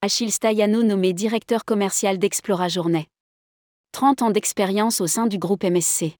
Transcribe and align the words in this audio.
Achille 0.00 0.30
Staiano 0.30 0.84
nommé 0.84 1.12
directeur 1.12 1.64
commercial 1.64 2.20
d'Explora 2.20 2.68
Journée. 2.68 3.08
30 3.90 4.22
ans 4.22 4.30
d'expérience 4.30 5.00
au 5.00 5.08
sein 5.08 5.26
du 5.26 5.38
groupe 5.38 5.64
MSC. 5.64 6.14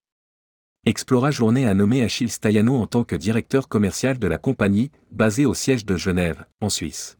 Explora 0.84 1.30
Journée 1.30 1.64
a 1.64 1.74
nommé 1.74 2.02
Achille 2.02 2.28
Staiano 2.28 2.74
en 2.74 2.88
tant 2.88 3.04
que 3.04 3.14
directeur 3.14 3.68
commercial 3.68 4.18
de 4.18 4.26
la 4.26 4.36
compagnie, 4.36 4.90
basée 5.12 5.46
au 5.46 5.54
siège 5.54 5.84
de 5.84 5.96
Genève, 5.96 6.44
en 6.60 6.70
Suisse. 6.70 7.18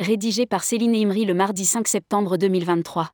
Rédigé 0.00 0.44
par 0.44 0.64
Céline 0.64 0.96
Imri 0.96 1.24
le 1.24 1.34
mardi 1.34 1.64
5 1.64 1.86
septembre 1.86 2.36
2023. 2.36 3.12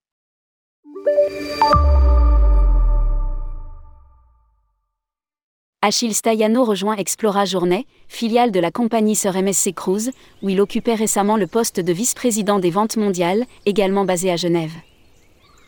Achille 5.88 6.14
Staiano 6.14 6.64
rejoint 6.64 6.96
Explora 6.96 7.44
Journée, 7.44 7.86
filiale 8.08 8.50
de 8.50 8.58
la 8.58 8.72
compagnie 8.72 9.14
sœur 9.14 9.40
MSC 9.40 9.72
Cruise, 9.72 10.10
où 10.42 10.48
il 10.48 10.60
occupait 10.60 10.96
récemment 10.96 11.36
le 11.36 11.46
poste 11.46 11.78
de 11.78 11.92
vice-président 11.92 12.58
des 12.58 12.70
ventes 12.70 12.96
mondiales, 12.96 13.44
également 13.66 14.04
basé 14.04 14.32
à 14.32 14.36
Genève. 14.36 14.72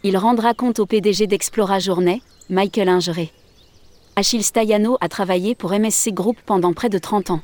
Il 0.02 0.16
rendra 0.16 0.55
compte 0.55 0.80
au 0.80 0.87
PDG 0.87 1.28
d'Explora 1.28 1.78
Journée, 1.78 2.20
Michael 2.51 2.89
Ingeret. 2.89 3.30
Achille 4.16 4.42
Staiano 4.42 4.98
a 5.01 5.09
travaillé 5.09 5.55
pour 5.55 5.70
MSC 5.70 6.12
Group 6.12 6.39
pendant 6.45 6.73
près 6.73 6.89
de 6.89 6.98
30 6.98 7.30
ans. 7.30 7.41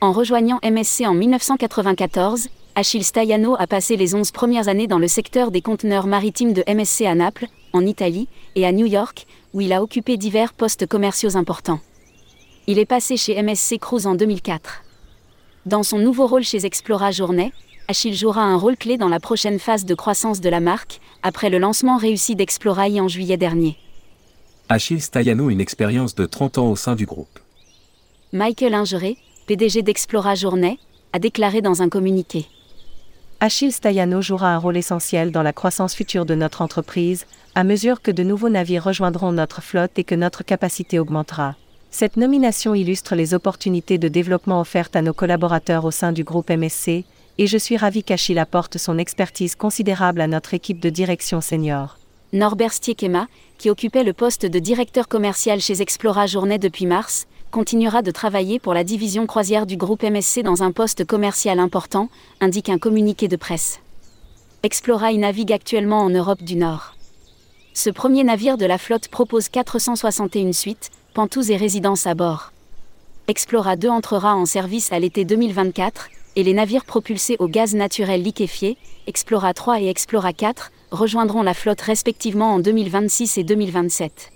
En 0.00 0.12
rejoignant 0.12 0.60
MSC 0.62 1.04
en 1.08 1.14
1994, 1.14 2.50
Achille 2.76 3.02
Staiano 3.02 3.56
a 3.58 3.66
passé 3.66 3.96
les 3.96 4.14
11 4.14 4.30
premières 4.30 4.68
années 4.68 4.86
dans 4.86 5.00
le 5.00 5.08
secteur 5.08 5.50
des 5.50 5.60
conteneurs 5.60 6.06
maritimes 6.06 6.52
de 6.52 6.62
MSC 6.72 7.04
à 7.04 7.16
Naples, 7.16 7.48
en 7.72 7.84
Italie, 7.84 8.28
et 8.54 8.64
à 8.64 8.72
New 8.72 8.86
York, 8.86 9.26
où 9.52 9.60
il 9.60 9.72
a 9.72 9.82
occupé 9.82 10.16
divers 10.16 10.52
postes 10.52 10.86
commerciaux 10.86 11.36
importants. 11.36 11.80
Il 12.72 12.78
est 12.78 12.86
passé 12.86 13.16
chez 13.16 13.42
MSC 13.42 13.80
Cruise 13.80 14.06
en 14.06 14.14
2004. 14.14 14.84
Dans 15.66 15.82
son 15.82 15.98
nouveau 15.98 16.28
rôle 16.28 16.44
chez 16.44 16.64
Explora 16.64 17.10
Journée, 17.10 17.52
Achille 17.88 18.14
jouera 18.14 18.42
un 18.42 18.56
rôle 18.56 18.76
clé 18.76 18.96
dans 18.96 19.08
la 19.08 19.18
prochaine 19.18 19.58
phase 19.58 19.84
de 19.84 19.96
croissance 19.96 20.40
de 20.40 20.48
la 20.48 20.60
marque, 20.60 21.00
après 21.24 21.50
le 21.50 21.58
lancement 21.58 21.96
réussi 21.96 22.36
d'Explorail 22.36 23.00
en 23.00 23.08
juillet 23.08 23.36
dernier. 23.36 23.76
Achille 24.68 25.00
Staiano 25.00 25.50
une 25.50 25.60
expérience 25.60 26.14
de 26.14 26.26
30 26.26 26.58
ans 26.58 26.70
au 26.70 26.76
sein 26.76 26.94
du 26.94 27.06
groupe. 27.06 27.40
Michael 28.32 28.74
Ingeret, 28.74 29.16
PDG 29.48 29.82
d'Explora 29.82 30.36
Journée, 30.36 30.78
a 31.12 31.18
déclaré 31.18 31.62
dans 31.62 31.82
un 31.82 31.88
communiqué. 31.88 32.46
Achille 33.40 33.72
Staiano 33.72 34.22
jouera 34.22 34.54
un 34.54 34.58
rôle 34.58 34.76
essentiel 34.76 35.32
dans 35.32 35.42
la 35.42 35.52
croissance 35.52 35.96
future 35.96 36.24
de 36.24 36.36
notre 36.36 36.62
entreprise, 36.62 37.26
à 37.56 37.64
mesure 37.64 38.00
que 38.00 38.12
de 38.12 38.22
nouveaux 38.22 38.48
navires 38.48 38.84
rejoindront 38.84 39.32
notre 39.32 39.60
flotte 39.60 39.98
et 39.98 40.04
que 40.04 40.14
notre 40.14 40.44
capacité 40.44 41.00
augmentera. 41.00 41.56
Cette 41.90 42.16
nomination 42.16 42.74
illustre 42.74 43.16
les 43.16 43.34
opportunités 43.34 43.98
de 43.98 44.08
développement 44.08 44.60
offertes 44.60 44.94
à 44.94 45.02
nos 45.02 45.12
collaborateurs 45.12 45.84
au 45.84 45.90
sein 45.90 46.12
du 46.12 46.22
groupe 46.22 46.50
MSC, 46.50 47.04
et 47.38 47.46
je 47.46 47.58
suis 47.58 47.76
ravi 47.76 48.04
qu'Achille 48.04 48.38
apporte 48.38 48.78
son 48.78 48.96
expertise 48.96 49.56
considérable 49.56 50.20
à 50.20 50.28
notre 50.28 50.54
équipe 50.54 50.78
de 50.78 50.88
direction 50.88 51.40
senior. 51.40 51.98
Norbert 52.32 52.72
Stiekema, 52.72 53.26
qui 53.58 53.70
occupait 53.70 54.04
le 54.04 54.12
poste 54.12 54.46
de 54.46 54.58
directeur 54.60 55.08
commercial 55.08 55.60
chez 55.60 55.82
Explora 55.82 56.26
Journée 56.26 56.58
depuis 56.58 56.86
mars, 56.86 57.26
continuera 57.50 58.02
de 58.02 58.12
travailler 58.12 58.60
pour 58.60 58.72
la 58.72 58.84
division 58.84 59.26
croisière 59.26 59.66
du 59.66 59.76
groupe 59.76 60.04
MSC 60.04 60.42
dans 60.42 60.62
un 60.62 60.70
poste 60.70 61.04
commercial 61.04 61.58
important, 61.58 62.08
indique 62.40 62.68
un 62.68 62.78
communiqué 62.78 63.26
de 63.26 63.36
presse. 63.36 63.80
Explora 64.62 65.10
y 65.10 65.18
navigue 65.18 65.52
actuellement 65.52 66.02
en 66.02 66.10
Europe 66.10 66.42
du 66.42 66.54
Nord. 66.54 66.94
Ce 67.74 67.90
premier 67.90 68.22
navire 68.22 68.58
de 68.58 68.66
la 68.66 68.78
flotte 68.78 69.08
propose 69.08 69.48
461 69.48 70.52
suites, 70.52 70.90
pantous 71.14 71.50
et 71.50 71.56
résidences 71.56 72.06
à 72.06 72.14
bord. 72.14 72.52
Explora 73.26 73.76
2 73.76 73.88
entrera 73.88 74.34
en 74.34 74.46
service 74.46 74.92
à 74.92 74.98
l'été 74.98 75.24
2024, 75.24 76.08
et 76.36 76.42
les 76.42 76.52
navires 76.52 76.84
propulsés 76.84 77.36
au 77.38 77.48
gaz 77.48 77.74
naturel 77.74 78.22
liquéfié, 78.22 78.76
Explora 79.06 79.52
3 79.52 79.80
et 79.80 79.88
Explora 79.88 80.32
4, 80.32 80.70
rejoindront 80.90 81.42
la 81.42 81.54
flotte 81.54 81.80
respectivement 81.80 82.54
en 82.54 82.58
2026 82.60 83.38
et 83.38 83.44
2027. 83.44 84.30